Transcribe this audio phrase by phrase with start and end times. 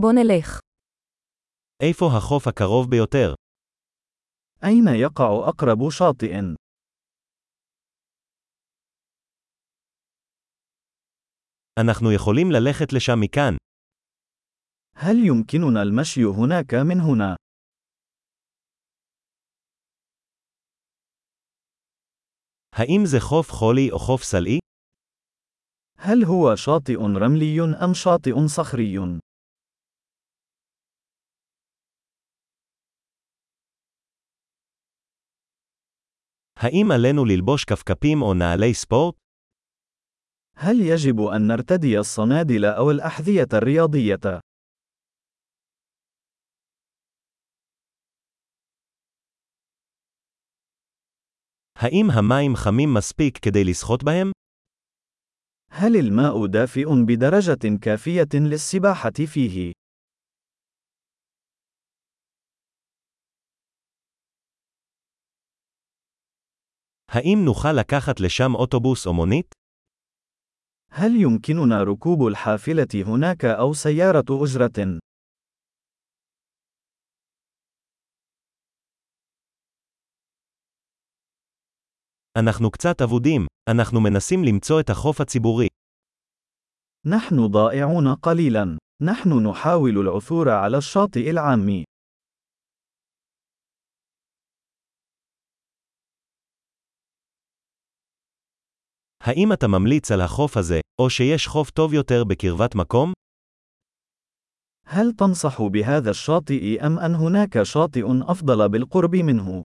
[0.00, 0.60] בוא נלך.
[1.82, 3.34] איפה החוף הקרוב ביותר?
[4.64, 6.32] أين يقع أقرب شاطئ؟
[11.80, 13.56] אנחנו יכולים ללכת לשם מכאן.
[14.96, 17.36] هل يمكننا المشي هناك من هنا؟
[22.72, 24.58] האם זה חוף חולי או חוף סלעי?
[25.98, 28.98] هل هو شاطئ رملي أم شاطئ صخري؟
[36.59, 39.15] האם עלינו ללבוש כפכפים או נעלי ספורט?
[40.55, 44.39] هل يجب أن نرتدي الصنادل أو الأحذية الرياضية؟
[51.75, 54.31] האם המים חמים מספיק כדי לשחות בהם?
[55.71, 59.74] هل الماء دافئ بدرجة كافية للسباحة فيه؟
[67.11, 69.55] האם נוכל לקחת לשם אוטובוס או מונית?
[70.91, 74.99] هل يمكننا ركوب الحافلة هناك أو سيارة أجرة؟
[82.37, 85.67] אנחנו קצת אבודים, אנחנו מנסים למצוא את החוף הציבורי.
[87.05, 88.77] نحن ضائعون قليلا.
[89.01, 91.83] نحن نحاول العثور على الشاطئ العام.
[99.25, 103.13] האם אתה ממליץ על החוף הזה, או שיש חוף טוב יותר בקרבת מקום?
[104.85, 109.63] هل تنصح بهذا الشاطئ أم أن هناك شاطئ أفضل بالقرب منه؟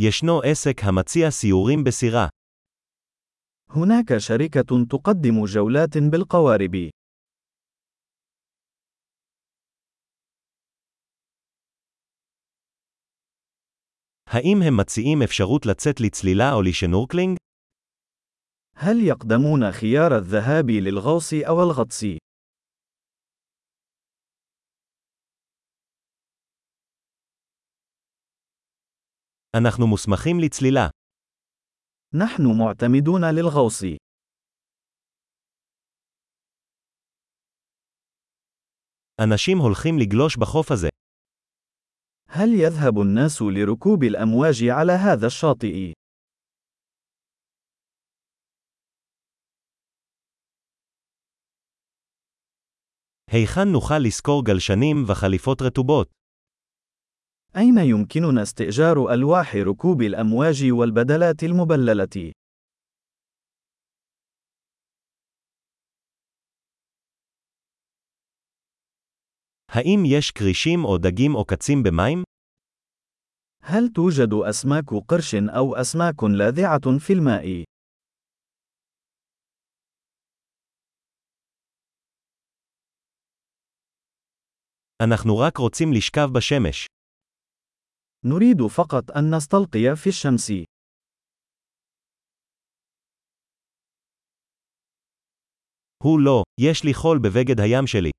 [0.00, 2.28] ישנו עסק המציע סיורים בסירה.
[3.70, 6.90] هناك شركة تقدم جولات بالقوارب.
[14.34, 17.36] האם הם מציעים אפשרות לצאת לצלילה או לשנורקלינג?
[18.76, 22.04] هل يقدمون خيار الذهاب للغوص أو الغطس؟
[29.56, 30.86] אנחנו מוסמכים לצלילה.
[32.14, 33.82] نحن معتمدون للغوص.
[39.24, 40.88] אנשים הולכים לגלוש בחוף הזה.
[42.34, 45.92] هل يذهب الناس لركوب الأمواج على هذا الشاطئ؟
[53.30, 56.10] היכן נוכל לשכור גלשנים וחליפות רטובות?
[57.56, 62.32] أين يمكننا استئجار ألواح ركوب الأمواج والبدلات المبللة؟
[69.74, 72.22] האם יש כרישים או דגים עוקצים במים?
[73.62, 77.64] هل توجد أسماك قرش أو أسماك لاذعة في الماء؟
[85.02, 86.86] אנחנו רק רוצים לשכב בשמש.
[88.24, 90.50] نريد فقط أن نستلقي في الشمس.
[96.04, 98.10] הוא לא, יש לי חול בבגד הים שלי.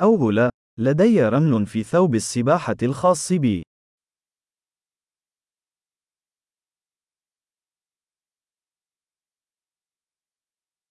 [0.00, 3.62] أو لا، لدي رمل في ثوب السباحة الخاص بي.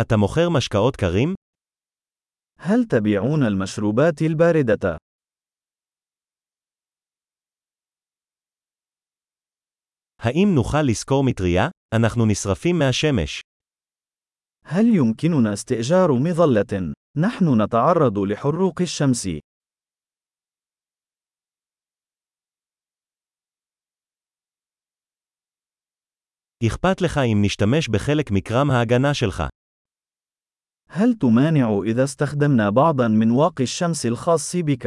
[0.00, 1.34] אתה מוכר משקאות קרים?
[2.58, 4.98] هل تبيعون المشروبات الباردة؟
[10.18, 11.68] האם נוכל לשכור מטריה?
[11.94, 13.40] אנחנו נשרפים מהשמש.
[14.64, 19.26] هل يمكننا استئجار مظلة؟ نحن نتعرض لحروق الشمس.
[26.66, 29.42] אכפת לך אם נשתמש בחלק מקרם ההגנה שלך.
[30.88, 34.86] هل تمانع إذا استخدمنا بعضا من واقي الشمس الخاص بك؟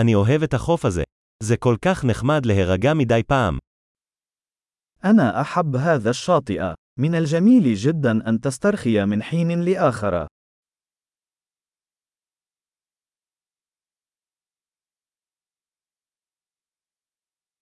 [0.00, 1.02] אני אוהב את החוף הזה.
[1.42, 3.61] זה כל כך נחמד להירגע מדי פעם.
[5.05, 6.73] أنا أحب هذا الشاطئ.
[6.99, 10.27] من الجميل جدا أن تسترخي من حين لآخر.